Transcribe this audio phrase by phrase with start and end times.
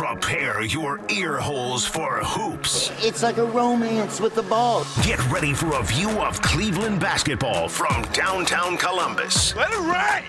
[0.00, 2.90] Prepare your ear holes for hoops.
[3.04, 4.86] It's like a romance with the ball.
[5.02, 9.54] Get ready for a view of Cleveland basketball from downtown Columbus.
[9.54, 10.24] Let it ride!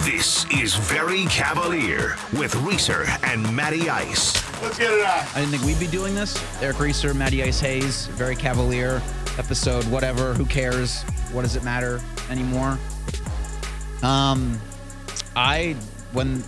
[0.00, 4.34] This is Very Cavalier with Reeser and Matty Ice.
[4.62, 5.26] Let's get it on.
[5.34, 6.38] I didn't think we'd be doing this.
[6.62, 9.00] Eric Reeser, Matty Ice Hayes, very cavalier
[9.38, 10.34] episode, whatever.
[10.34, 11.04] Who cares?
[11.32, 12.78] What does it matter anymore?
[14.02, 14.60] Um,
[15.34, 15.74] I
[16.12, 16.44] when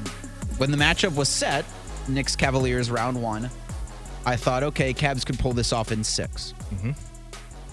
[0.58, 1.64] when the matchup was set,
[2.08, 3.50] Knicks Cavaliers round one,
[4.24, 6.54] I thought, okay, Cavs could pull this off in 6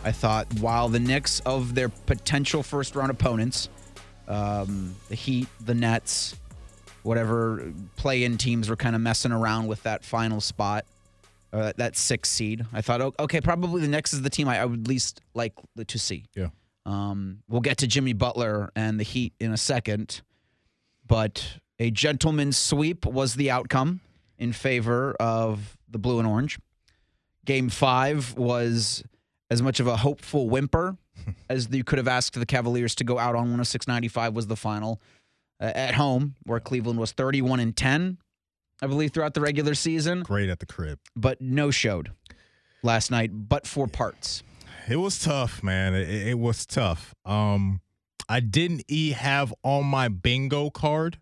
[0.04, 3.70] I thought while the Knicks of their potential first round opponents,
[4.28, 6.36] um, the Heat, the Nets,
[7.04, 10.86] whatever play-in teams were kind of messing around with that final spot,
[11.52, 12.66] uh, that six seed.
[12.72, 15.54] I thought, okay, probably the Knicks is the team I, I would least like
[15.88, 16.26] to see.
[16.36, 16.48] Yeah.
[16.86, 20.22] Um, we'll get to Jimmy Butler and the Heat in a second,
[21.06, 24.02] but a gentleman's sweep was the outcome
[24.40, 26.58] in favor of the blue and orange.
[27.46, 29.04] Game five was
[29.52, 30.98] as much of a hopeful whimper
[31.50, 35.02] as you could have asked the Cavaliers to go out on 106.95 was the final
[35.60, 38.18] uh, at home, where Cleveland was 31 and 10,
[38.82, 41.00] I believe, throughout the regular season, Great at the crib.
[41.16, 42.12] but no showed
[42.82, 44.44] last night, but for parts.
[44.88, 45.94] It was tough, man.
[45.94, 47.14] It, it was tough.
[47.26, 47.82] Um,
[48.30, 51.20] I didn't e have on my bingo card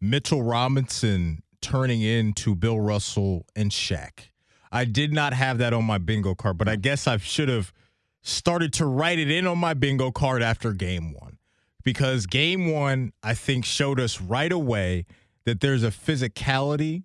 [0.00, 4.30] Mitchell Robinson turning into Bill Russell and Shaq.
[4.72, 7.72] I did not have that on my bingo card, but I guess I should have
[8.22, 11.38] started to write it in on my bingo card after game one.
[11.82, 15.06] Because game one, I think, showed us right away
[15.44, 17.04] that there's a physicality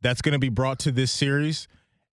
[0.00, 1.66] that's going to be brought to this series.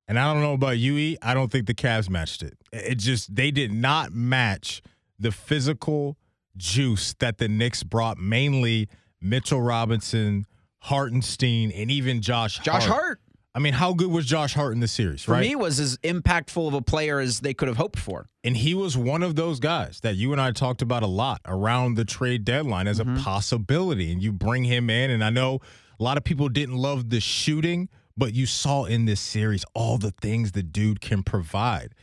[0.08, 1.18] And I don't know about you, E.
[1.22, 2.58] I don't think the Cavs matched it.
[2.74, 4.82] It just, they did not match
[5.20, 6.18] the physical
[6.58, 8.90] juice that the Knicks brought, mainly
[9.22, 10.48] Mitchell Robinson,
[10.82, 13.20] Hartenstein, and even Josh Josh Hart,
[13.56, 15.42] I mean, how good was Josh Hart in the series, for right?
[15.42, 18.28] me, was as impactful of a player as they could have hoped for.
[18.44, 21.42] And he was one of those guys that you and I talked about a lot
[21.46, 23.18] around the trade deadline as Mm-hmm.
[23.18, 24.12] a possibility.
[24.12, 25.60] And you bring him in, and I know
[26.00, 29.98] a lot of people didn't love the shooting, but you saw in this series all
[29.98, 31.94] the things the dude can provide.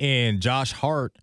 [0.00, 1.14] And Josh Hart,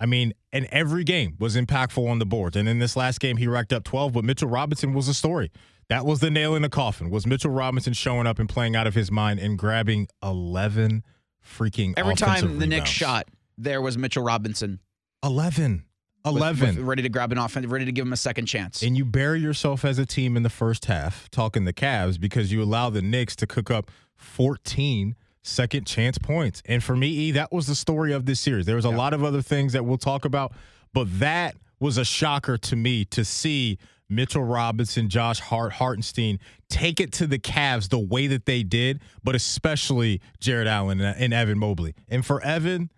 [0.00, 2.56] I mean, and every game was impactful on the boards.
[2.56, 5.50] And in this last game, he racked up 12, but Mitchell Robinson was a story.
[5.88, 7.10] That was the nail in the coffin.
[7.10, 11.04] Was Mitchell Robinson showing up and playing out of his mind and grabbing 11
[11.44, 14.80] freaking Every time the Knicks shot, there was Mitchell Robinson.
[15.22, 15.84] 11.
[16.24, 16.76] 11.
[16.76, 18.82] with- ready to grab an offense, ready to give him a second chance.
[18.82, 22.50] and you bury yourself as a team in the first half, talking the Cavs, because
[22.50, 26.62] you allow the Knicks to cook up 14 second chance points.
[26.66, 28.66] And for me, E, that was the story of this series.
[28.66, 30.52] There was a lot of other things that we'll talk about,
[30.92, 33.78] but that was a shocker to me to see
[34.08, 39.00] Mitchell Robinson, Josh Hart, Hartenstein take it to the Cavs the way that they did,
[39.24, 41.94] but especially Jarrett Allen and Evan Mobley.
[42.08, 42.90] And for Evan,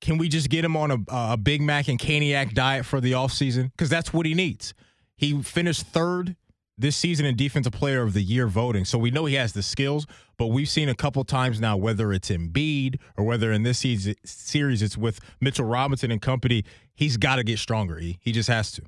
[0.00, 3.12] can we just get him on a, a Big Mac and Caniac diet for the
[3.12, 3.70] offseason?
[3.72, 4.72] Because that's what he needs.
[5.16, 6.36] He finished third
[6.78, 8.86] this season in Defensive Player of the Year voting.
[8.86, 10.06] So we know he has the skills,
[10.38, 14.14] but we've seen a couple times now, whether it's Embiid or whether in this season,
[14.24, 16.64] series it's with Mitchell Robinson and company,
[16.94, 17.98] he's got to get stronger.
[17.98, 18.18] E.
[18.22, 18.82] He just has to.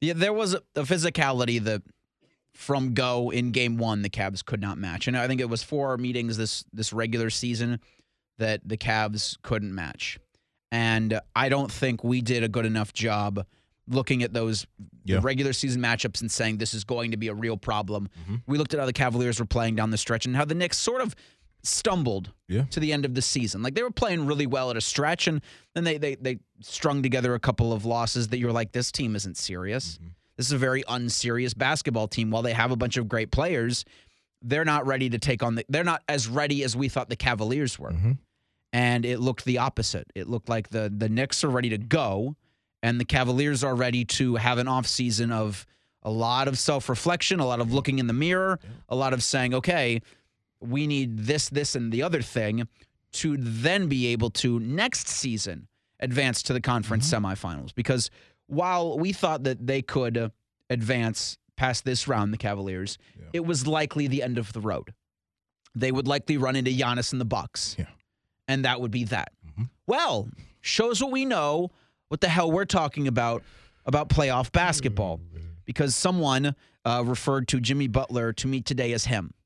[0.00, 1.82] Yeah, there was a, physicality that
[2.54, 5.62] from go in game one the Cavs could not match, and I think it was
[5.62, 7.80] four meetings this this regular season
[8.38, 10.18] that the Cavs couldn't match,
[10.70, 13.44] and I don't think we did a good enough job
[13.90, 14.66] looking at those
[15.04, 15.20] Yeah.
[15.22, 18.10] regular season matchups and saying this is going to be a real problem.
[18.22, 18.34] Mm-hmm.
[18.46, 20.76] We looked at how the Cavaliers were playing down the stretch and how the Knicks
[20.76, 21.16] sort of
[21.62, 22.64] stumbled Yeah.
[22.70, 23.62] to the end of the season.
[23.62, 25.40] Like they were playing really well at a stretch, and
[25.74, 29.16] then they they they strung together a couple of losses that you're like, this team
[29.16, 29.94] isn't serious.
[29.96, 30.08] Mm-hmm.
[30.36, 32.30] This is a very unserious basketball team.
[32.30, 33.84] While they have a bunch of great players,
[34.40, 35.64] they're not ready to take on the.
[35.68, 38.12] They're not as ready as we thought the Cavaliers were, mm-hmm.
[38.72, 40.10] and it looked the opposite.
[40.14, 42.36] It looked like the the Knicks are ready to go,
[42.82, 45.66] and the Cavaliers are ready to have an off season of
[46.04, 49.22] a lot of self reflection, a lot of looking in the mirror, a lot of
[49.24, 50.00] saying, okay,
[50.60, 52.66] we need this, this, and the other thing
[53.12, 55.68] to then be able to next season
[56.00, 57.74] advance to the conference semifinals.
[57.74, 58.10] Because
[58.46, 60.30] while we thought that they could
[60.70, 62.98] advance past this round, the Cavaliers,
[63.32, 64.92] it was likely the end of the road.
[65.74, 67.86] They would likely run into Giannis and the Bucks, Yeah.
[68.46, 69.32] and that would be that.
[69.86, 70.28] Well,
[70.60, 71.70] shows what we know,
[72.08, 73.42] what the hell we're talking about
[73.86, 75.20] about playoff basketball,
[75.64, 76.54] because someone
[76.84, 79.32] uh, referred to Jimmy Butler to me today as him.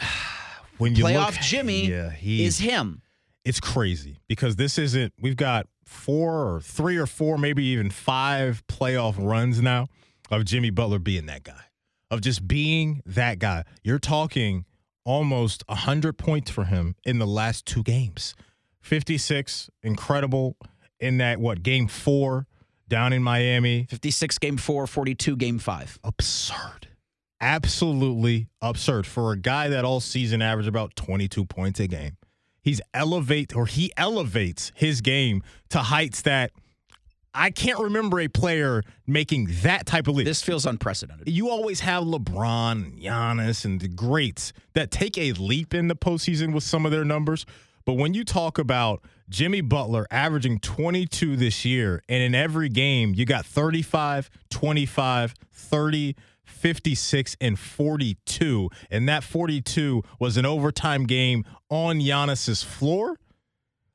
[0.78, 3.02] When you Playoff look, Jimmy yeah, he is him.
[3.44, 8.62] it's crazy because this isn't we've got four or three or four maybe even five
[8.66, 9.86] playoff runs now
[10.30, 11.64] of Jimmy Butler being that guy
[12.10, 14.64] of just being that guy you're talking
[15.04, 18.34] almost 100 points for him in the last two games.
[18.80, 20.56] 56, incredible
[21.00, 22.46] in that, what, game four
[22.88, 23.86] down in Miami.
[23.88, 25.98] 56 game four, 42 game five.
[26.04, 26.88] Absurd.
[27.44, 32.16] Absolutely absurd for a guy that all season averaged about 22 points a game.
[32.62, 36.52] He's elevate or he elevates his game to heights that
[37.34, 40.24] I can't remember a player making that type of leap.
[40.24, 41.28] This feels unprecedented.
[41.28, 46.54] you always have LeBron Giannis and the greats that take a leap in the postseason
[46.54, 47.44] with some of their numbers.
[47.84, 53.12] But when you talk about Jimmy Butler averaging 22 this year, and in every game,
[53.14, 61.44] you got 35, 25, 30, 56, and 42, and that 42 was an overtime game
[61.68, 63.16] on Giannis's floor.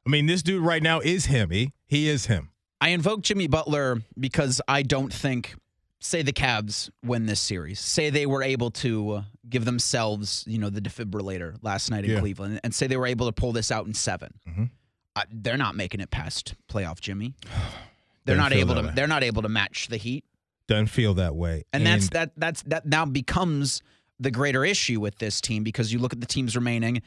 [0.06, 1.50] I mean, this dude right now is him.
[1.52, 2.50] He, he is him.
[2.82, 5.56] I invoke Jimmy Butler because I don't think,
[6.00, 7.80] say, the Cavs win this series.
[7.80, 12.12] Say they were able to uh, give themselves, you know, the defibrillator last night in
[12.12, 12.20] Yeah.
[12.22, 14.70] Cleveland, and say they were able to pull this out in 7 Mhm.
[15.16, 17.34] Uh, they're not making it past playoff Jimmy.
[18.26, 18.82] They're Doesn't able to.
[18.84, 18.92] way.
[18.96, 20.24] They're not able to match the Heat,
[20.70, 21.64] Doesn't feel that way.
[21.74, 22.32] and, that's that.
[22.38, 23.82] That's that now becomes
[24.20, 27.02] the greater issue with this team because you look at the teams remaining,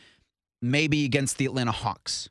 [0.61, 2.29] maybe against the Atlanta Hawks.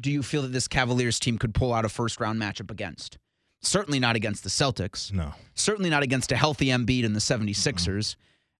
[0.00, 3.16] Do you feel that this Cavaliers team could pull out a first round matchup against?
[3.60, 5.12] Certainly not against the Celtics.
[5.12, 5.34] no.
[5.54, 8.16] Certainly not against a healthy Embiid and the 76ers,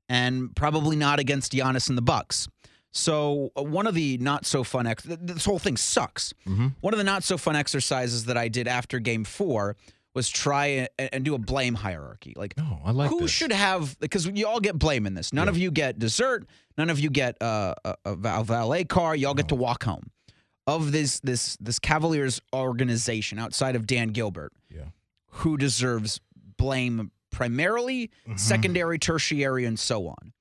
[0.09, 2.47] and probably not against Giannis and the Bucks.
[2.93, 6.33] So uh, one of the not so fun ex- this whole thing sucks.
[6.83, 9.75] One of the not so fun exercises that I did after Game Four
[10.15, 10.67] was try
[10.99, 12.35] a- and do a blame hierarchy.
[12.37, 13.31] Like No, I like who this.
[13.31, 15.33] should have because you all get blame in this.
[15.33, 16.47] None of you get dessert.
[16.77, 19.15] None of you get uh, a, a val- valet car.
[19.17, 20.11] You all get to walk home.
[20.67, 24.85] Of this this this Cavaliers organization outside of Dan Gilbert, Yeah.
[25.27, 26.21] who deserves
[26.57, 28.37] blame primarily, Mm-hmm.
[28.37, 30.33] secondary, tertiary, and so on.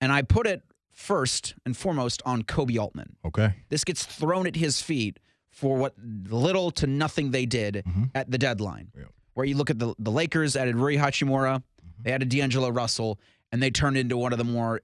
[0.00, 3.16] And I put it first and foremost on Koby Altman.
[3.24, 3.54] Okay.
[3.68, 5.18] This gets thrown at his feet
[5.60, 5.94] for what
[6.28, 7.84] little to nothing they did
[8.14, 8.86] at the deadline.
[8.92, 9.00] Mm-hmm.
[9.00, 9.06] Yeah.
[9.34, 12.02] Where you look at the, the Lakers added Rui Hachimura, Mm-hmm.
[12.04, 13.18] they added D'Angelo Russell,
[13.52, 14.80] and they turned into one of the more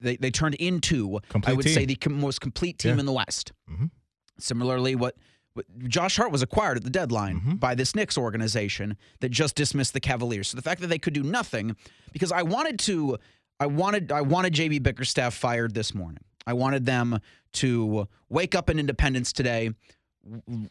[0.00, 1.74] they, they turned into I would team.
[1.74, 3.00] say the com- most complete team Yeah.
[3.00, 3.52] in the West.
[3.70, 3.90] Mhm.
[4.38, 5.16] Similarly, what,
[5.54, 7.54] what Josh Hart was acquired at the deadline Mm-hmm.
[7.56, 10.48] by this Knicks organization that just dismissed the Cavaliers.
[10.48, 11.76] So the fact that they could do nothing,
[12.12, 13.18] because I wanted to,
[13.58, 16.22] I wanted, I wanted JB Bickerstaff fired this morning.
[16.46, 17.18] I wanted them
[17.54, 19.70] to wake up in Independence today,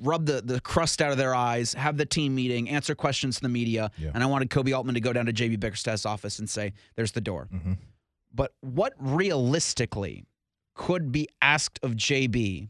[0.02, 3.42] rub the, the crust out of their eyes, have the team meeting, answer questions to
[3.42, 4.12] the media, Yeah.
[4.14, 7.12] and I wanted Koby Altman to go down to JB Bickerstaff's office and say, "There's
[7.14, 7.78] the door." Mhm.
[8.34, 10.26] But what realistically
[10.76, 12.70] could be asked of JB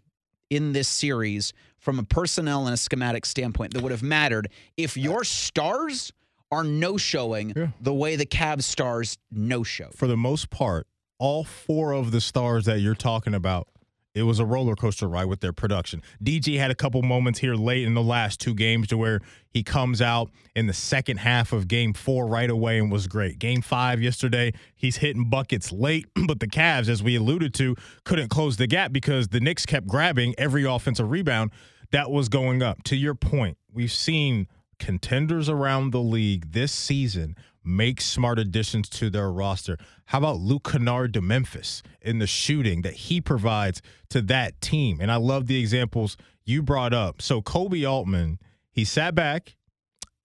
[0.49, 4.97] in this series from a personnel and a schematic standpoint that would have mattered if
[4.97, 6.11] your stars
[6.51, 7.67] are no showing Yeah.
[7.79, 9.89] the way the Cavs stars no show?
[9.93, 10.87] for the most part,
[11.19, 13.67] all four of the stars that you're talking about,
[14.15, 16.01] it was a roller coaster ride with their production.
[16.23, 19.21] DG had a couple moments here late in the last two games to where
[19.51, 23.39] he comes out in the second half of game four right away and was great.
[23.39, 28.29] Game five yesterday, he's hitting buckets late, but the Cavs, as we alluded to, couldn't
[28.29, 31.51] close the gap because the Knicks kept grabbing every offensive rebound
[31.91, 32.83] that was going up.
[32.83, 34.47] To your point, we've seen
[34.79, 39.77] contenders around the league this season make smart additions to their roster.
[40.05, 44.99] How about Luke Kennard to Memphis in the shooting that he provides to that team?
[45.01, 47.21] And I love the examples you brought up.
[47.21, 48.39] So Koby Altman,
[48.71, 49.55] he sat back,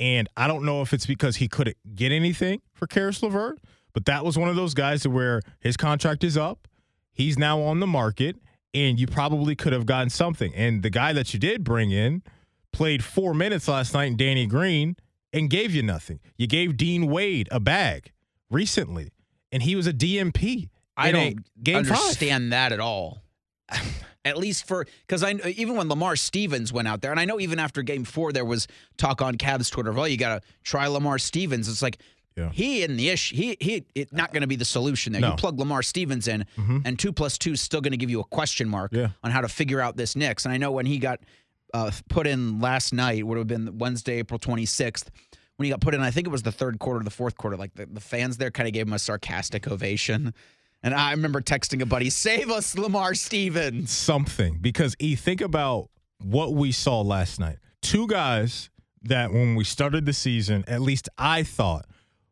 [0.00, 3.58] and I don't know if it's because he couldn't get anything for Caris LeVert,
[3.92, 6.66] but that was one of those guys where his contract is up.
[7.12, 8.36] He's now on the market,
[8.72, 10.54] and you probably could have gotten something.
[10.54, 12.22] And the guy that you did bring in
[12.72, 14.96] played four minutes last night Danny Green
[15.34, 16.20] and gave you nothing.
[16.38, 18.12] You gave Dean Wade a bag
[18.50, 19.10] recently,
[19.52, 20.70] and he was a DNP.
[20.96, 21.98] I don't game five.
[21.98, 23.18] understand that at all.
[24.26, 27.38] At least for because I even when Lamar Stevens went out there, and I know
[27.40, 30.48] even after Game Four there was talk on Cavs Twitter of oh you got to
[30.62, 31.68] try Lamar Stevens.
[31.68, 31.98] It's like
[32.34, 32.48] Yeah.
[32.50, 35.20] he in the issue he he it's not going to be the solution there.
[35.20, 35.32] No.
[35.32, 36.78] You plug Lamar Stevens in, mm-hmm.
[36.86, 39.08] and two plus two is still going to give you a question mark Yeah.
[39.22, 40.46] on how to figure out this Knicks.
[40.46, 41.20] And I know when he got
[41.74, 45.10] uh, put in last night would have been Wednesday, April twenty sixth.
[45.56, 47.56] When he got put in, I think it was the third quarter, the fourth quarter.
[47.56, 50.32] Like the, the fans there kind of gave him a sarcastic ovation.
[50.82, 55.90] And I remember texting a buddy, "Save us, Lamar Stevens." something because E, think about
[56.22, 57.58] what we saw last night.
[57.82, 58.70] Two guys
[59.02, 61.86] that when we started the season, at least I thought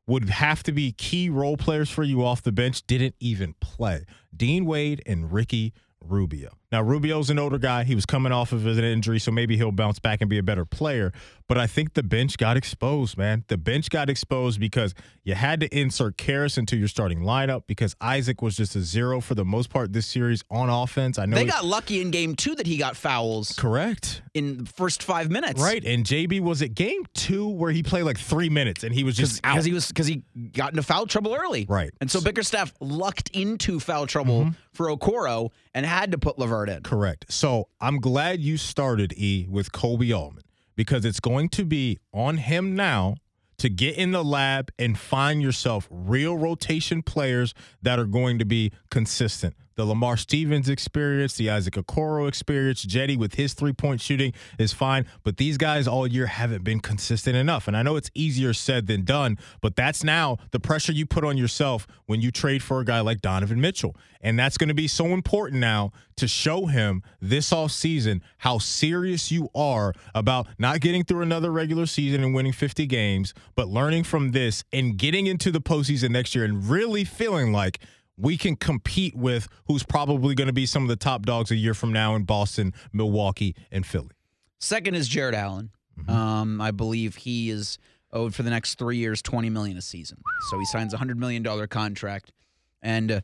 [0.06, 4.04] would have to be key role players for you off the bench didn't even play.
[4.34, 6.58] Dean Wade and Ricky Rubio.
[6.72, 7.84] Now Rubio's an older guy.
[7.84, 10.42] He was coming off of an injury, so maybe he'll bounce back and be a
[10.42, 11.12] better player.
[11.48, 13.44] but I think the bench got exposed, man.
[13.48, 17.94] The bench got exposed because you had to insert Caris into your starting lineup because
[18.00, 21.18] Isaac was just a zero for the most part this series on offense.
[21.18, 24.22] I know They got lucky in game two that he got fouls correct.
[24.32, 25.60] in the first five minutes.
[25.60, 25.84] Right.
[25.84, 29.14] And JB was it game two where he played like three minutes and he was
[29.14, 29.52] just out.
[29.52, 30.22] because he was because he
[30.54, 31.66] got into foul trouble early.
[31.68, 31.90] Right.
[32.00, 34.50] And so Bickerstaff lucked into foul trouble Mm-hmm.
[34.72, 36.38] for Okoro and had to put
[36.69, 36.83] In.
[36.83, 37.26] Correct.
[37.28, 40.45] So I'm glad you started E with Koby Altman
[40.76, 43.16] because it's going to be on him now
[43.59, 48.45] to get in the lab and find yourself real rotation players that are going to
[48.45, 49.54] be consistent.
[49.74, 54.72] The Lamar Stevens experience, the Isaac Okoro experience, Jetty with his three point shooting is
[54.72, 57.68] fine, but these guys all year haven't been consistent enough.
[57.68, 61.24] And I know it's easier said than done, but that's now the pressure you put
[61.24, 63.96] on yourself when you trade for a guy like Donovan Mitchell.
[64.20, 68.58] And that's going to be so important now to show him this off season how
[68.58, 73.68] serious you are about not getting through another regular season and winning 50 games, but
[73.68, 77.80] learning from this and getting into the postseason next year and really feeling like
[78.22, 81.56] we can compete with who's probably going to be some of the top dogs a
[81.56, 84.12] year from now in Boston, Milwaukee, and Philly.
[84.60, 85.70] Second is Jarrett Allen.
[85.98, 86.10] Mm-hmm.
[86.10, 87.78] Um, I believe he is
[88.12, 90.22] owed for the next three years twenty million a season.
[90.50, 92.32] So he signs a hundred million dollar contract,
[92.80, 93.20] and uh,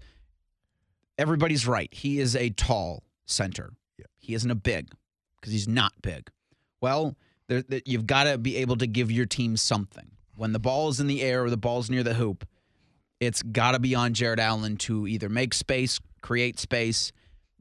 [1.16, 1.92] everybody's right.
[1.94, 3.70] He is a tall center.
[3.96, 4.06] Yeah.
[4.18, 4.90] He isn't a big
[5.40, 6.28] because he's not big.
[6.80, 10.58] Well, there, there, you've got to be able to give your team something when the
[10.58, 12.46] ball is in the air or the ball's near the hoop.
[13.20, 17.12] It's got to be on Jarrett Allen to either make space, create space,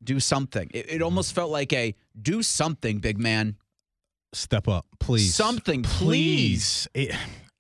[0.04, 0.70] do something.
[0.74, 3.58] It, it almost felt like a do something, big man.
[4.34, 5.34] Step up, please.
[5.34, 6.88] Something, please.
[6.94, 7.16] It,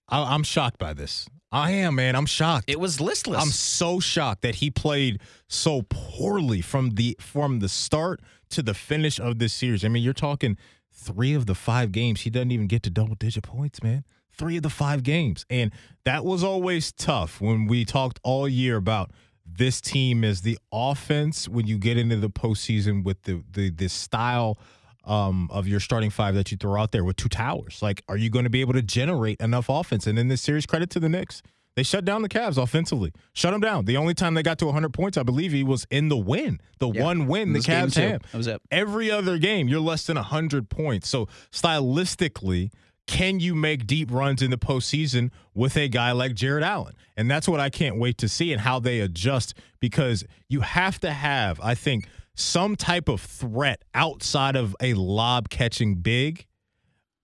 [0.09, 1.27] I, I'm shocked by this.
[1.51, 2.15] I am, man.
[2.15, 2.65] I'm shocked.
[2.69, 3.41] It was listless.
[3.41, 8.73] I'm so shocked that he played so poorly from the from the start to the
[8.73, 9.85] finish of this series.
[9.85, 10.57] I mean, you're talking
[10.93, 14.03] three of the five games he doesn't even get to double digit points, man.
[14.37, 15.71] Three of the five games, and
[16.05, 19.11] that was always tough when we talked all year about
[19.45, 23.93] this team as the offense when you get into the postseason with the the this
[23.93, 24.59] style
[25.05, 27.79] um, of your starting five that you throw out there with two towers.
[27.81, 30.05] Like, are you going to be able to generate enough offense?
[30.05, 31.41] And in this series, credit to the Knicks.
[31.77, 33.11] They shut down the Cavs offensively.
[33.33, 33.85] Shut them down.
[33.85, 36.59] The only time they got to 100 points, I believe, he was in the win.
[36.79, 37.03] The Yeah.
[37.03, 38.23] one win the Cavs had.
[38.23, 38.59] That was it.
[38.71, 41.07] Every other game, you're less than 100 points.
[41.07, 42.71] So stylistically,
[43.07, 46.93] can you make deep runs in the postseason with a guy like Jarrett Allen?
[47.15, 50.99] And that's what I can't wait to see and how they adjust because you have
[50.99, 56.45] to have, I think, some type of threat outside of a lob catching big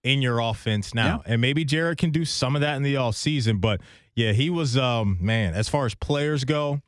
[0.03, 1.21] in your offense now.
[1.25, 3.59] And maybe Jared can do some of that in the off season.
[3.59, 3.81] But
[4.15, 6.81] yeah, he was um man, as far as players go,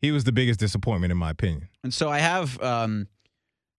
[0.00, 1.68] he was the biggest disappointment in my opinion.
[1.82, 3.08] and so I have, um,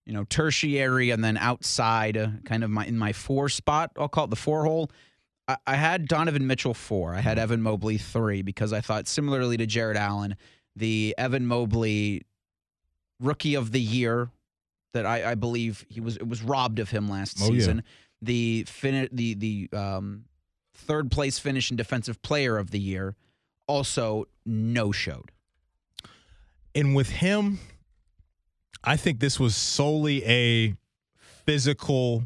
[0.08, 3.92] you know, tertiary and then outside, uh, kind of my in my four spot.
[3.98, 4.90] I'll call it the four hole.
[5.46, 7.14] I, I had Donovan Mitchell four.
[7.14, 10.34] I had Evan Mobley three because I thought similarly to Jarrett Allen,
[10.74, 12.22] the Evan Mobley
[13.20, 14.30] rookie of the year
[14.94, 17.50] that I, I believe he was it was robbed of him last Oh, yeah.
[17.50, 17.82] season.
[18.22, 20.24] The fin- the the um,
[20.74, 23.14] third place finish in defensive player of the year
[23.66, 25.30] also no showed.
[26.74, 27.58] And with him,
[28.84, 30.74] I think this was solely a
[31.44, 32.24] physical,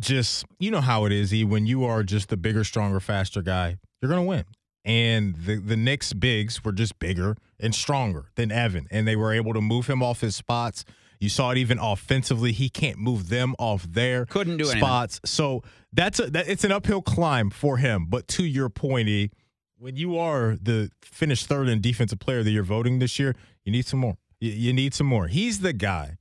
[0.00, 3.42] just, you know how it is, E, when you are just the bigger, stronger, faster
[3.42, 4.44] guy, you're going to win.
[4.84, 9.32] And the, the Knicks bigs were just bigger and stronger than Evan, and they were
[9.32, 10.84] able to move him off his spots.
[11.18, 14.80] You saw it even offensively; he can't move them off their Couldn't do anything.
[14.80, 15.20] spots.
[15.24, 15.62] So
[15.92, 18.06] that's a that, it's an uphill climb for him.
[18.08, 19.30] But to your point, E,
[19.78, 23.34] when you are the finished third in defensive player that you're voting this year,
[23.64, 24.18] you need some more.
[24.40, 25.28] You, you need some more.
[25.28, 26.16] He's the guy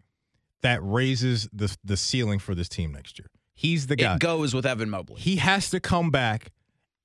[0.61, 3.27] that raises the the ceiling for this team next year.
[3.53, 4.15] He's the guy.
[4.15, 5.21] It goes with Evan Mobley.
[5.21, 6.51] he has to come back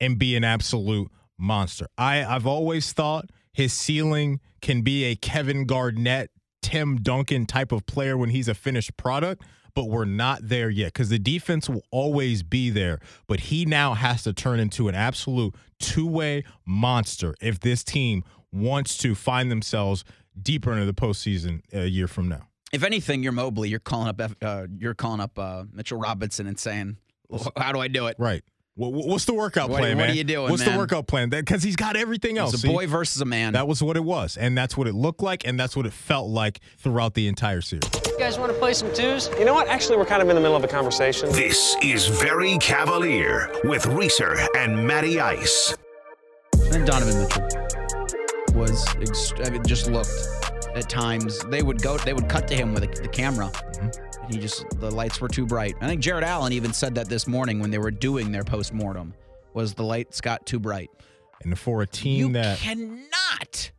[0.01, 1.87] and be an absolute monster.
[1.99, 6.31] I I've always thought his ceiling can be a Kevin Garnett,
[6.63, 9.43] Tim Duncan type of player when he's a finished product,
[9.75, 12.99] but we're not there yet because the defense will always be there.
[13.27, 18.25] But he now has to turn into an absolute two way monster if this team
[18.53, 20.05] wants to find themselves
[20.41, 22.49] deeper into the postseason a year from now.
[22.73, 23.69] if anything, you're Mobley.
[23.69, 24.21] You're calling up.
[24.43, 26.97] Uh, you're calling up uh, Mitchell Robinson and saying,
[27.57, 28.43] "How do I do it?" Right.
[28.77, 30.11] Wha- wha- What's the workout What- plan, what man?
[30.13, 30.73] are you doing, What's man?
[30.73, 31.29] the workout plan?
[31.29, 32.55] Because he's got everything else.
[32.55, 32.73] It's a See?
[32.73, 33.53] boy versus a man.
[33.53, 35.93] That was what it was, and that's what it looked like, and that's what it
[35.93, 37.83] felt like throughout the entire series.
[38.07, 39.29] You guys want to play some twos?
[39.39, 39.67] You know what?
[39.69, 41.29] Actually, we're kind of in the middle of a conversation.
[41.33, 45.75] This is Very Cavalier with Reeser and Matty Ice.
[46.55, 47.43] and then Donovan Mitchell
[48.61, 50.11] was ext- I mean, just looked
[50.77, 51.39] at times.
[51.47, 53.47] They would go they would cut to him with a, the camera.
[53.47, 54.23] Mm-hmm.
[54.25, 55.77] and he just the lights were too bright.
[55.81, 59.15] I think jarrett allen even said that this morning when they were doing their post-mortem
[59.55, 60.91] was the lights got too bright.
[61.43, 63.73] And for a team you that cannot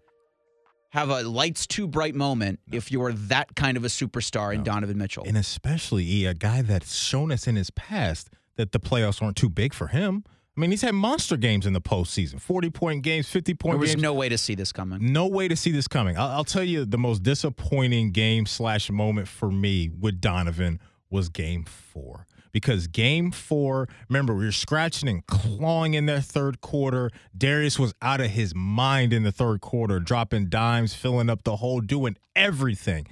[0.90, 4.98] have a lights too bright moment if you're that kind of a superstar in donovan
[4.98, 5.24] mitchell.
[5.28, 9.50] And especially a guy that's shown us in his past that the playoffs weren't too
[9.50, 10.24] big for him.
[10.62, 13.80] I mean, he's had monster games in the postseason 40 point games, 50 point there
[13.80, 14.04] was games.
[14.04, 16.20] no way to see this coming No way to see this coming.
[16.20, 21.30] I'll, I'll tell you the most disappointing game slash moment for me with Donovan was
[21.30, 22.28] game four.
[22.52, 27.10] Because game four, remember, we were scratching and clawing in that third quarter.
[27.36, 31.56] Darius was out of his mind in the third quarter, dropping dimes, filling up the
[31.56, 33.08] hole, doing everything.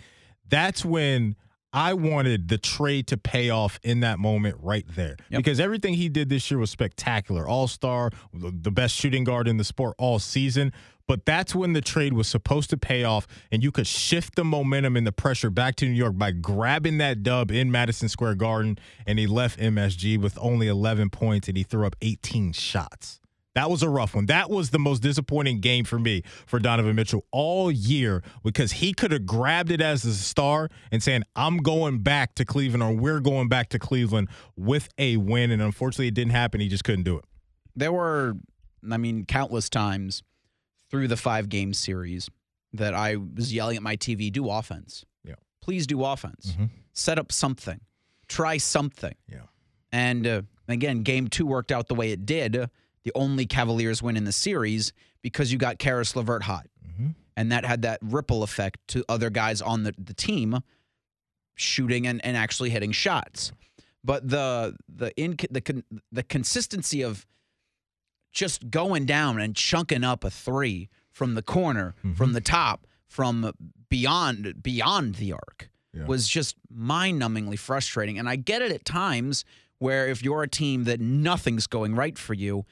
[0.47, 1.35] That's when
[1.71, 5.17] I wanted the trade to pay off in that moment right there.
[5.29, 5.39] Yep.
[5.39, 7.47] Because everything he did this year was spectacular.
[7.47, 10.73] All star, the best shooting guard in the sport all season.
[11.07, 14.43] But that's when the trade was supposed to pay off, and you could shift the
[14.43, 18.35] momentum and the pressure back to New York by grabbing that dub in Madison Square
[18.35, 18.77] Garden.
[19.07, 23.18] And he left MSG with only 11 points, and he threw up 18 shots.
[23.55, 24.27] That was a rough one.
[24.27, 28.93] That was the most disappointing game for me for Donovan Mitchell all year because he
[28.93, 32.93] could have grabbed it as a star and saying, I'm going back to Cleveland or
[32.93, 35.49] we're going back to Cleveland with a win.
[35.51, 36.61] And unfortunately, it didn't happen.
[36.61, 37.25] He just couldn't do it.
[37.75, 38.35] there were
[38.89, 40.23] i mean countless times
[40.89, 42.29] through the five game series
[42.73, 45.35] that i was yelling at my tv do offense Yeah.
[45.61, 46.69] please do offense Mhm.
[46.93, 47.81] set up something
[48.29, 49.43] try something Yeah.
[49.91, 52.69] and uh, again game two worked out the way it did
[53.05, 54.91] the only cavaliers win in the series
[55.21, 56.67] because you got Caris levert hot
[56.99, 57.15] Mhm.
[57.37, 60.59] and that had that ripple effect to other guys on the, the team
[61.55, 63.51] shooting and, and actually hitting shots
[64.03, 67.25] but the the in the the consistency of
[68.31, 73.51] just going down and chunking up a three from the corner, from the top, from
[73.89, 76.05] beyond beyond the arc Yeah.
[76.05, 78.17] was just mind-numbingly frustrating.
[78.19, 79.43] And I get it at times
[79.79, 82.65] where if you're a team that nothing's going right for you,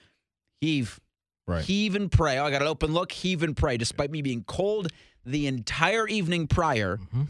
[0.61, 0.99] heave,
[1.47, 1.63] Right.
[1.63, 2.37] heave and pray.
[2.37, 4.89] Oh, I got an open look, heave and pray, despite me being cold
[5.25, 6.97] the entire evening prior.
[6.97, 7.23] Mm-hmm.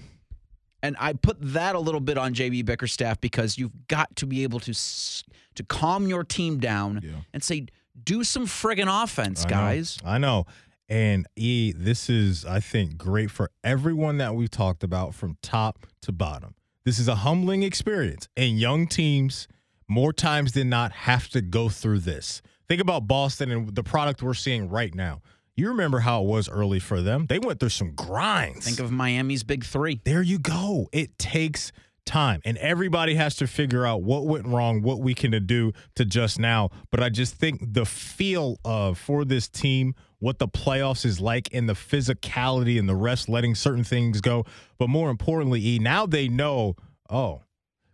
[0.84, 4.44] And I put that a little bit on JB Bickerstaff because you've got to be
[4.44, 7.12] able to to calm your team down Yeah.
[7.34, 7.66] and say,
[8.04, 9.56] do some friggin' offense, I know.
[9.56, 9.98] guys.
[10.06, 10.46] I know.
[10.88, 15.88] And E, this is, I think, great for everyone that we've talked about from top
[16.04, 16.54] to bottom.
[16.86, 18.30] This is a humbling experience.
[18.38, 19.48] And young teams,
[19.88, 22.44] more times than not, have to go through this.
[22.70, 25.22] Think about Boston and the product we're seeing right now.
[25.56, 27.26] You remember how it was early for them.
[27.28, 28.66] They went through some grinds.
[28.66, 30.02] Think of Miami's big three.
[30.06, 30.88] there you go.
[30.92, 31.72] It takes
[32.06, 36.06] time, and everybody has to figure out what went wrong, what we can do to
[36.06, 36.70] just now.
[36.92, 41.50] But I just think the feel of for this team, what the playoffs is like,
[41.54, 44.46] and the physicality and the rest letting certain things go.
[44.78, 46.76] But more importantly, E, now they know,
[47.10, 47.42] oh,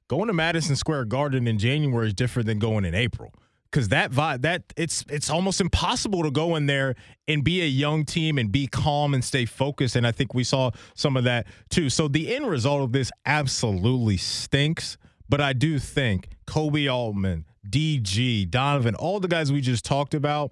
[0.07, 3.33] going to Madison Square Garden in January is different than going in April.
[3.73, 6.93] Cause that vibe, that it's it's almost impossible to go in there
[7.27, 9.95] and be a young team and be calm and stay focused.
[9.95, 11.89] And I think we saw some of that too.
[11.89, 14.97] So the end result of this absolutely stinks.
[15.27, 20.51] But I do think Koby Altman, DG, Donovan, all the guys we just talked about,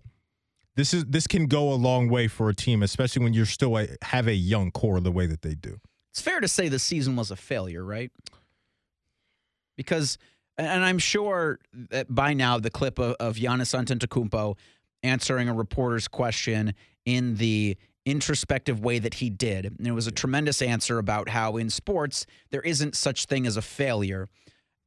[0.75, 3.77] this is this can go a long way for a team, especially when you're still
[3.77, 5.79] a, have a young core the way that they do.
[6.11, 8.11] It's fair to say the season was a failure, right?
[9.77, 10.17] Because,
[10.57, 11.59] and I'm sure
[11.89, 14.57] that by now the clip of, of Giannis Antetokounmpo
[15.03, 16.73] answering a reporter's question
[17.05, 21.57] in the introspective way that he did, and it was a tremendous answer about how
[21.57, 24.27] in sports there isn't such thing as a failure.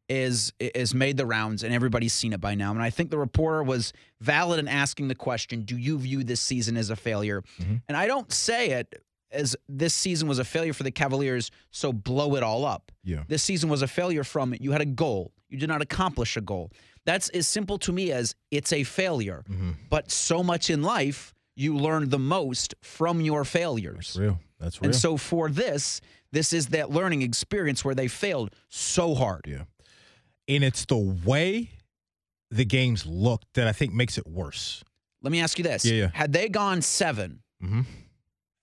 [0.07, 2.72] Is is made the rounds and everybody's seen it by now.
[2.72, 6.42] And I think the reporter was valid in asking the question, "Do you view this
[6.42, 7.77] season as a failure?" Mm-hmm.
[7.88, 9.03] And I don't say it
[9.35, 12.92] as this season was a failure for the Cavaliers, so blow it all up.
[13.03, 13.24] Yeah.
[13.29, 16.40] This season was a failure from you had a goal, you did not accomplish a
[16.40, 16.70] goal.
[17.06, 19.44] That's as simple to me as it's a failure.
[19.90, 24.16] But so much in life, you learn the most from your failures.
[24.20, 24.40] Real.
[24.58, 24.86] That's real.
[24.90, 26.00] And so for this,
[26.32, 29.42] this is that learning experience where they failed so hard.
[29.46, 29.64] Yeah.
[30.48, 31.70] And it's the way
[32.50, 34.82] the games look that I think makes it worse.
[35.22, 36.10] Let me ask you this: Yeah, yeah.
[36.12, 37.84] Had they gone 7 Mhm.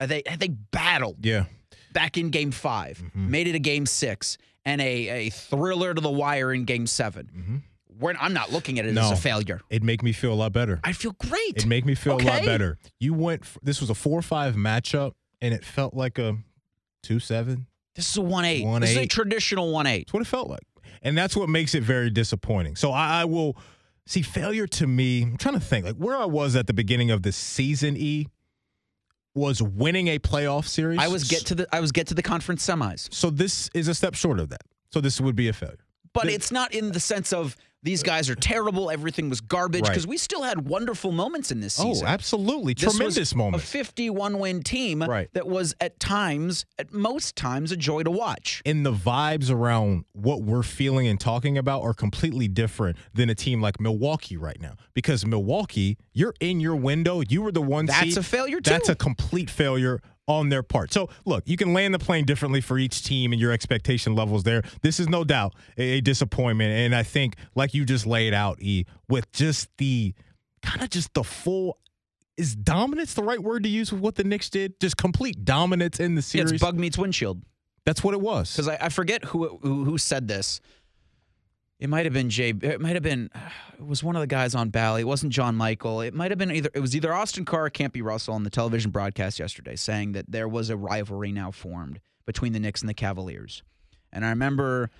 [0.00, 1.44] had they had they battled Yeah.
[1.92, 3.30] back in Game 5 Mm-hmm.
[3.30, 7.62] made it a Game Six, and a a thriller to the wire in Game 7
[7.98, 9.12] We're, I'm not looking at it as Mm-hmm.
[9.12, 9.60] A failure.
[9.70, 10.80] It'd make me feel a lot better.
[10.82, 11.56] I feel great.
[11.56, 12.78] It'd make me feel a lot better.
[12.98, 16.38] You went, this was a 4 5 matchup, and it felt like a
[17.04, 17.66] 2 7.
[17.94, 18.64] this is a one eight.
[18.64, 20.06] One, This is a traditional one eight.
[20.06, 20.62] That's what it felt like.
[21.02, 22.76] And that's what makes it very disappointing.
[22.76, 23.56] So I, I will
[24.06, 25.22] see failure to me.
[25.22, 28.26] I'm trying to think like where I was at the beginning of the season, E.
[29.34, 30.98] was winning a playoff series.
[30.98, 33.12] I was get to the I was get to the conference semis.
[33.12, 34.62] So this is a step short of that.
[34.92, 35.78] So this would be a failure.
[36.12, 39.40] But The- it's not in the sense of these uh, guys are terrible, everything was
[39.40, 39.90] garbage, Right.
[39.90, 42.06] because we still had wonderful moments in this oh, season.
[42.06, 42.74] Oh, absolutely.
[42.74, 43.62] This Tremendous moment.
[43.62, 45.28] A 51 win team Right.
[45.34, 48.62] that was at times, at most times, a joy to watch.
[48.64, 53.34] and the vibes around what we're feeling and talking about are completely different than a
[53.34, 54.74] team like Milwaukee right now.
[54.94, 57.22] Because Milwaukee, you're in your window.
[57.28, 58.16] You were the one That's seed.
[58.18, 58.70] a failure, too.
[58.70, 60.00] That's a complete failure
[60.32, 60.92] on their part.
[60.92, 64.42] So look, you can land the plane differently for each team and your expectation levels
[64.42, 64.62] there.
[64.82, 66.72] This is no doubt a, a disappointment.
[66.72, 70.14] And I think, like you just laid out, E, with just the
[70.62, 71.78] kind of just the full
[72.36, 74.80] is dominance the right word to use with what the Knicks did?
[74.80, 76.52] Just complete dominance in the Yeah, series.
[76.52, 77.42] it's bug meets windshield.
[77.84, 78.52] That's what it was.
[78.52, 80.60] Because I, I forget who, who who said this.
[81.82, 82.50] It might have been Jay.
[82.50, 83.28] It might have been.
[83.82, 85.00] It was one of the guys on Bally.
[85.00, 86.02] It wasn't John Michael.
[86.02, 86.70] It might have been either.
[86.72, 90.30] It was either Austin Carr or Campy Russell on the television broadcast yesterday, saying that
[90.30, 93.64] there was a rivalry now formed between the Knicks and the Cavaliers.
[94.12, 94.90] And I remember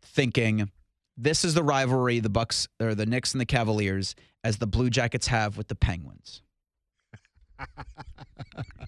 [0.00, 0.70] thinking,
[1.18, 4.88] this is the rivalry the Bucks or the Knicks and the Cavaliers as the Blue
[4.88, 6.40] Jackets have with the Penguins.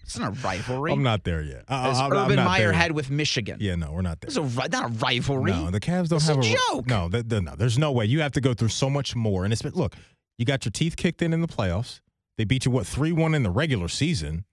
[0.02, 0.92] It's not a rivalry.
[0.92, 1.64] I'm not there yet.
[1.68, 3.59] I, as I'm Urban not Meyer had with Michigan.
[3.61, 4.29] Yeah, no, we're not there.
[4.29, 5.52] It's a not a rivalry.
[5.52, 6.87] No, the Cavs don't It's have a a, joke.
[6.87, 8.05] No, th- th- no, there's no way.
[8.05, 9.44] You have to go through so much more.
[9.44, 9.94] And it's been look,
[10.38, 12.00] you got your teeth kicked in in the playoffs.
[12.38, 14.44] They beat you what three one in the regular season.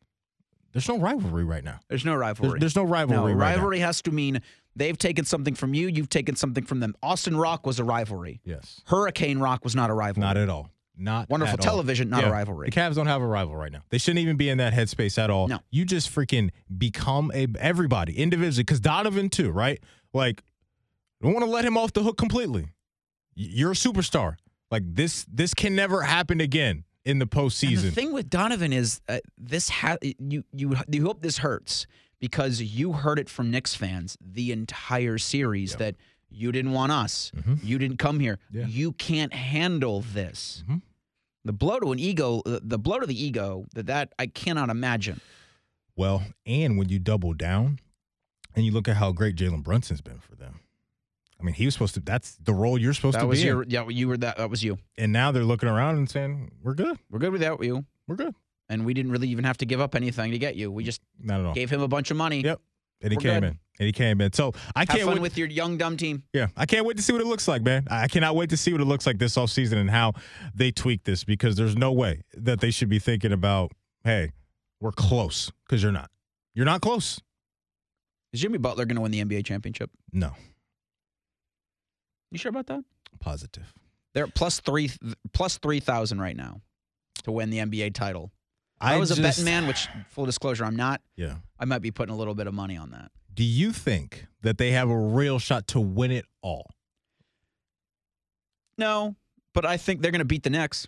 [0.71, 1.79] There's no rivalry right now.
[1.87, 2.59] There's no rivalry.
[2.59, 3.33] there's no no, rivalry.
[3.35, 3.55] right now.
[3.57, 4.41] rivalry has to mean
[4.75, 6.95] they've taken something from you, you've taken something from them.
[7.03, 8.41] Austin Rock was a rivalry.
[8.43, 10.25] Yes, Hurricane Rock was not a rivalry.
[10.25, 10.71] not at all.
[10.95, 11.63] Not Wonderful at all.
[11.63, 12.69] television, not a rivalry.
[12.69, 13.81] The Cavs don't have a rival right now.
[13.89, 15.47] They shouldn't even be in that headspace at all.
[15.47, 15.59] No.
[15.71, 19.79] You just freaking become a everybody individually because Donovan too, right?
[20.13, 20.43] Like,
[21.21, 22.67] don't want to let him off the hook completely.
[23.33, 24.35] You're a superstar.
[24.69, 27.81] Like this, this can never happen again in the And postseason.
[27.81, 31.87] the thing with Donovan is uh, this ha- you you you hope this hurts
[32.19, 35.95] because you heard it from Knicks fans the entire series that
[36.33, 37.31] you didn't want us.
[37.63, 38.39] You didn't come here.
[38.51, 38.65] Yeah.
[38.65, 40.63] You can't handle this.
[40.69, 40.81] Mhm.
[41.45, 44.69] The blow to an ego, uh, the blow to the ego that that I cannot
[44.69, 45.19] imagine.
[45.95, 47.79] Well, and when you double down
[48.55, 50.59] and you look at how great Jalen Brunson's been for them.
[51.39, 51.99] I mean, he was supposed to.
[51.99, 53.69] That's the role you're supposed That to was be your in.
[53.69, 53.87] yeah.
[53.89, 54.37] You were that.
[54.37, 54.77] That was you.
[54.97, 56.97] And now they're looking around and saying, "We're good.
[57.11, 58.33] We're good without you, We're good."
[58.69, 60.71] and we didn't really even have to give up anything to get you.
[60.71, 61.53] We just Not at all.
[61.53, 62.41] gave him a bunch of money.
[62.41, 62.61] Yep.
[63.01, 63.43] And he We're came good.
[63.49, 63.59] in.
[63.83, 64.31] And he came in.
[64.31, 65.21] So I Have can't fun wait.
[65.21, 66.23] with your young dumb team.
[66.33, 67.85] yeah, I can't wait to see what it looks like, man.
[67.91, 70.13] I cannot wait to see what it looks like this offseason and how
[70.55, 73.73] they tweak this because there's no way that they should be thinking about,
[74.05, 74.31] hey,
[74.79, 76.09] we're close because you're not.
[76.55, 77.19] You're not close.
[78.31, 79.91] Is Jimmy Butler going to win the NBA championship?
[80.11, 80.31] No,
[82.31, 82.83] You sure about that?
[83.19, 83.73] positive.
[84.13, 84.91] They're plus three
[85.33, 86.61] plus three thousand right now
[87.23, 88.31] to win the NBA title.
[88.81, 91.01] I, I was a betting man, which full disclosure, I'm not.
[91.15, 91.35] Yeah.
[91.57, 93.11] I might be putting a little bit of money on that.
[93.33, 96.69] Do you think that they have a real shot to win it all?
[98.77, 99.15] No,
[99.53, 100.87] but I think they're going to beat the Knicks.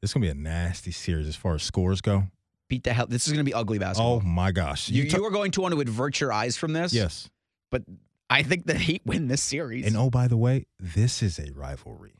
[0.00, 2.24] This is gonna be a nasty series as far as scores go.
[2.68, 3.06] Beat the hell.
[3.06, 4.14] This is going to be ugly basketball.
[4.16, 4.88] Oh my gosh!
[4.88, 6.92] you, ta- you are going to want to avert your eyes from this.
[6.92, 7.30] yes.
[7.70, 7.82] but
[8.28, 9.86] I think the Heat win this series.
[9.86, 12.14] And oh, by the way, this is a rivalry.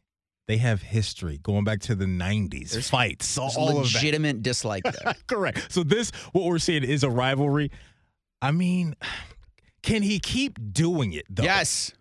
[0.46, 3.80] They have history going back to the '90s, There's- fights, There's all of that.
[3.94, 5.14] legitimate dislike there.
[5.26, 5.72] Correct.
[5.72, 7.70] So this, what we're seeing, is a rivalry.
[8.42, 8.96] I mean,
[9.82, 11.44] can he keep doing it though?
[11.44, 11.92] yes,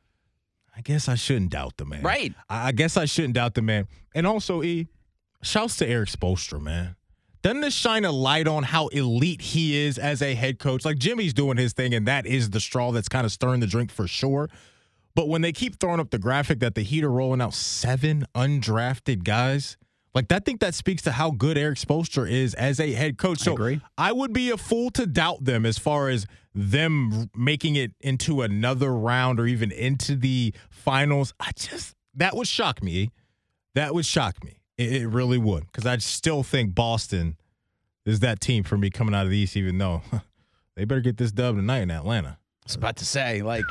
[0.76, 2.02] I guess I shouldn't doubt the man.
[2.02, 2.34] right.
[2.50, 3.88] I guess I shouldn't doubt the man.
[4.16, 4.88] And also, E,
[5.44, 6.96] shouts to Erik Spoelstra, man.
[7.44, 10.86] Doesn't this shine a light on how elite he is as a head coach?
[10.86, 13.68] Like Jimmy's doing his thing, and that is the straw that's kind of stirring the
[13.68, 14.50] drink for sure.
[15.16, 18.26] But when they keep throwing up the graphic that the Heat are rolling out seven
[18.36, 19.78] undrafted guys,
[20.14, 23.40] like I think that speaks to how good Erik Spoelstra is as a head coach.
[23.40, 23.82] So agree.
[23.98, 28.42] I would be a fool to doubt them as far as them making it into
[28.42, 31.34] another round or even into the finals.
[31.40, 33.12] I just that would shock me.
[33.76, 34.58] That would shock me.
[34.78, 37.38] It, it really would because I still think Boston
[38.06, 39.56] is that team for me coming out of the East.
[39.56, 40.02] Even though
[40.76, 42.38] they better get this dub tonight in Atlanta.
[42.40, 43.66] I was about to say, like,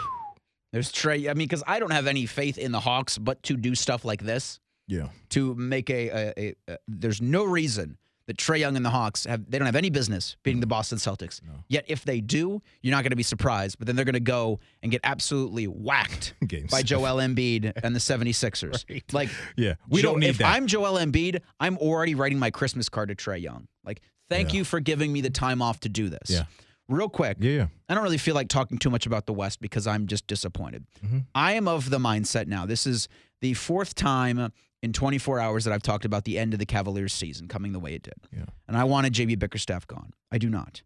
[0.73, 1.31] there's Trae.
[1.31, 4.05] I mean, because I don't have any faith in the Hawks, but to do stuff
[4.05, 4.59] like this,
[4.91, 8.91] Yeah, to make a, a, a, a there's no reason that Trae Young and the
[8.91, 11.41] Hawks have they don't have any business beating the Boston Celtics.
[11.69, 13.79] Yet if they do, you're not going to be surprised.
[13.79, 16.87] But then they're going to go and get absolutely whacked by seven.
[16.87, 18.85] Joel Embiid and the 76ers.
[19.13, 19.75] Like, yeah.
[19.89, 20.55] We Jo- don't need if that.
[20.55, 23.67] I'm Joel Embiid, I'm already writing my Christmas card to Trae Young.
[23.85, 24.59] Like, thank Yeah.
[24.59, 26.29] you for giving me the time off to do this.
[26.31, 26.45] Yeah.
[26.89, 27.67] Real quick, yeah, yeah.
[27.89, 30.85] I don't really feel like talking too much about the West because I'm just disappointed.
[31.05, 31.19] Mm-hmm.
[31.37, 32.67] I am of the mindset now.
[32.67, 33.09] This is
[33.41, 37.13] the fourth time in 24 hours that I've talked about the end of the Cavaliers
[37.13, 38.15] season coming the way it did.
[38.33, 38.45] Yeah.
[38.67, 40.13] And I wanted JB Bickerstaff gone.
[40.33, 40.83] I do not.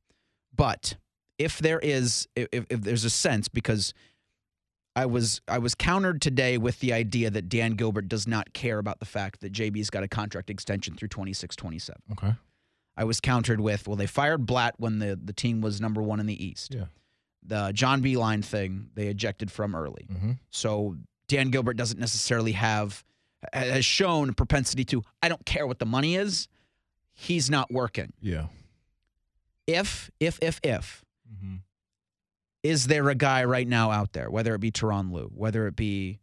[0.55, 0.97] But
[1.39, 3.95] if there is if, if there's a sense because
[4.97, 8.79] I was I was countered today with the idea that Dan Gilbert does not care
[8.79, 12.03] about the fact that JB's got a contract extension through 26 27.
[12.13, 12.35] Okay.
[12.97, 16.21] I was countered with, well, they fired Blatt when the, the team was number one
[16.21, 16.75] in the East.
[16.75, 16.85] Yeah.
[17.43, 20.07] The John Beilein thing they ejected from early.
[20.11, 20.33] Mm-hmm.
[20.51, 23.05] So Dan Gilbert doesn't necessarily have
[23.53, 26.49] has shown a propensity to I don't care what the money is.
[27.13, 28.13] He's not working.
[28.21, 28.47] Yeah.
[29.67, 31.05] If if if if
[31.35, 31.57] Mm-hmm.
[32.63, 35.75] is there a guy right now out there, whether it be Tyronn Lue, whether it
[35.75, 36.21] be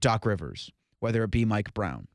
[0.00, 2.08] Doc Rivers, whether it be Mike Brown?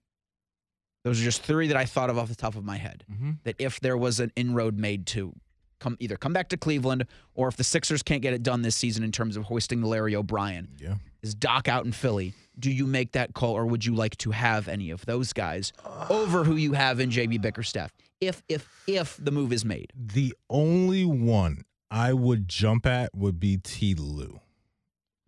[1.03, 3.05] Those are just three that I thought of off the top of my head.
[3.11, 3.31] Mm-hmm.
[3.43, 5.33] That if there was an inroad made to
[5.79, 8.75] come either come back to Cleveland or if the Sixers can't get it done this
[8.75, 10.95] season in terms of hoisting the Larry O'Brien, Yeah.
[11.23, 12.33] Is Doc out in Philly?
[12.59, 15.73] Do you make that call or would you like to have any of those guys
[16.09, 17.91] over who you have in JB Bickerstaff?
[18.21, 19.91] If if if the move is made.
[19.95, 23.95] The only one I would jump at would be T.
[23.95, 24.39] Lue.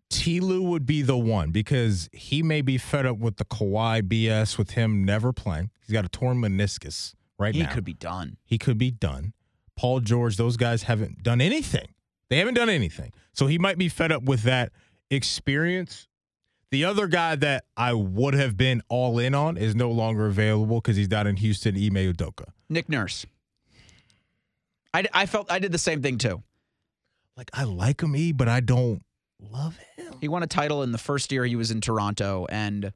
[0.10, 0.40] T.
[0.40, 4.58] Lue would be the one because he may be fed up with the Kawhi BS
[4.58, 5.72] with him never playing.
[5.82, 7.70] He's got a torn meniscus right He now.
[7.70, 8.38] He could be done.
[8.46, 9.34] he could be done.
[9.76, 11.88] Paul George, those guys haven't done anything.
[12.30, 13.12] They haven't done anything.
[13.34, 14.72] So he might be fed up with that
[15.10, 16.08] experience.
[16.72, 20.82] The other guy that I would have been all in on is no longer available
[20.82, 22.46] because he's down in Houston, Ime Udoka.
[22.70, 23.26] Nick Nurse.
[24.94, 26.42] I, I felt I did the same thing too.
[27.38, 29.04] Like I like him, E, but I don't
[29.52, 30.14] love him.
[30.22, 32.94] He won a title in the first year he was in Toronto, and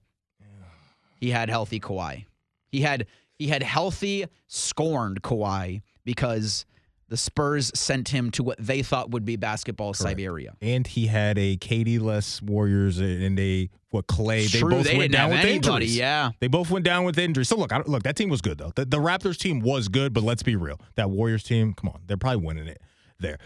[1.19, 2.25] he had healthy Kawhi.
[2.71, 3.05] He had
[3.37, 6.65] he had healthy scorned Kawhi because
[7.09, 10.53] the Spurs sent him to what they thought would be basketball Siberia.
[10.61, 14.45] And he had a KD less Warriors and a what Clay.
[14.47, 15.55] They True, both they went down with anybody.
[15.85, 15.97] injuries.
[15.97, 17.49] Yeah, They both went down with injuries.
[17.49, 18.71] So look, I, don't- look, that team was good though.
[18.75, 20.79] The, the Raptors team was good, but let's be real.
[20.95, 22.79] That Warriors team, come on, they're probably winning it
[23.19, 23.39] there.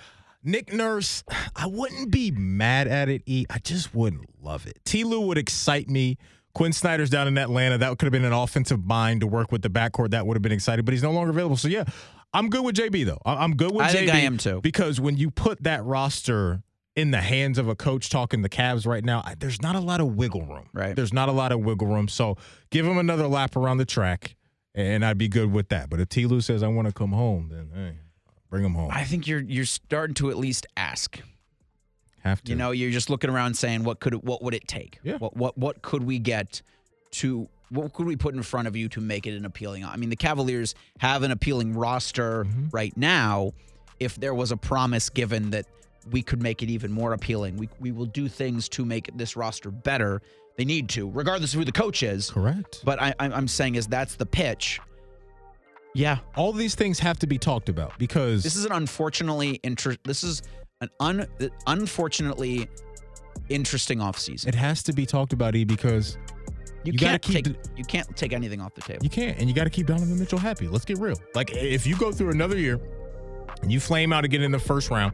[0.43, 1.23] Nick Nurse,
[1.55, 3.21] I wouldn't be mad at it.
[3.25, 4.77] E, I just wouldn't love it.
[4.83, 5.05] T.
[5.05, 6.17] Lue would excite me.
[6.53, 7.77] Quin Snyder's down in Atlanta.
[7.77, 10.11] That could have been an offensive mind to work with the backcourt.
[10.11, 11.55] That would have been exciting, but he's no longer available.
[11.55, 11.85] So yeah,
[12.33, 13.21] I'm good with JB though.
[13.25, 13.93] I'm good with I JB.
[13.93, 14.61] think I am too.
[14.61, 16.63] Because when you put that roster
[16.95, 19.79] in the hands of a coach talking the Cavs right now, I, there's not a
[19.79, 20.69] lot of wiggle room.
[20.73, 20.95] Right.
[20.95, 22.07] There's not a lot of wiggle room.
[22.07, 22.37] So
[22.69, 24.35] give him another lap around the track,
[24.75, 25.89] and I'd be good with that.
[25.89, 26.25] But if T.
[26.25, 27.97] Lue says I want to come home, then hey,
[28.49, 28.89] bring him home.
[28.91, 31.19] I think you're you're starting to at least ask.
[32.23, 32.51] Have to.
[32.51, 34.99] You know, you're just looking around saying, what could what would it take?
[35.03, 35.17] Yeah.
[35.17, 36.61] What what what could we get
[37.11, 39.83] to what could we put in front of you to make it an appealing?
[39.85, 42.67] I mean, the Cavaliers have an appealing roster Mm-hmm.
[42.71, 43.53] right now.
[43.99, 45.65] If there was a promise given that
[46.11, 49.35] we could make it even more appealing, we we will do things to make this
[49.35, 50.21] roster better.
[50.57, 52.29] They need to, regardless of who the coach is.
[52.29, 52.81] correct.
[52.85, 54.79] But I, I'm saying is that's the pitch.
[55.95, 59.95] Yeah, All these things have to be talked about because this is an unfortunately inter-
[60.03, 60.41] This is
[60.81, 61.27] an un
[61.67, 62.67] unfortunately
[63.49, 64.47] interesting offseason.
[64.47, 66.17] it has to be talked about, E, because
[66.83, 69.03] You, You can't keep take you can't take anything off the table.
[69.03, 70.67] You can't, and you got to keep Donovan Mitchell happy.
[70.67, 71.15] Let's get real.
[71.33, 72.79] Like, if you go through another year
[73.61, 75.13] and you flame out again in the first round,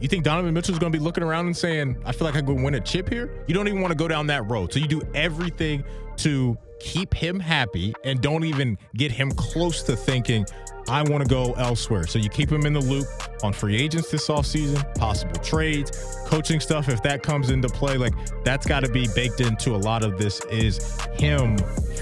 [0.00, 2.42] you think Donovan Mitchell's going to be looking around and saying, "I feel like I
[2.42, 3.44] could win a chip here"?
[3.46, 4.72] You don't even want to go down that road.
[4.72, 5.84] So you do everything
[6.18, 10.46] to keep him happy, and don't even get him close to thinking,
[10.88, 13.06] "I want to go elsewhere." So you keep him in the loop
[13.42, 15.90] on free agents this offseason, possible trades,
[16.26, 16.88] coaching stuff.
[16.88, 20.18] If that comes into play, like that's got to be baked into a lot of
[20.18, 20.40] this.
[20.50, 20.78] Is
[21.18, 21.56] him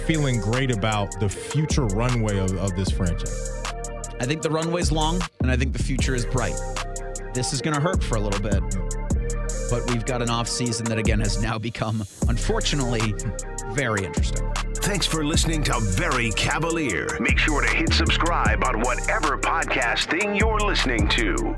[0.06, 3.50] feeling great about the future runway of, of this franchise.
[4.20, 6.58] I think the runway's long and I think the future is bright.
[7.32, 8.62] This is going to hurt for a little bit.
[9.70, 13.14] But we've got an off season that again has now become unfortunately
[13.74, 14.48] very interesting.
[14.76, 17.08] Thanks for listening to Very Cavalier.
[17.18, 21.54] Make sure to hit subscribe on whatever podcast thing you're listening to.